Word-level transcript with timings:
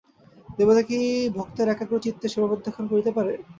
দেবতা 0.57 0.81
কি 0.83 0.97
ভক্তের 1.37 1.67
একাগ্রচিত্তের 1.69 2.31
সেবা 2.33 2.47
প্রত্যাখ্যান 2.51 2.85
করিতে 2.89 3.11
পারে! 3.17 3.33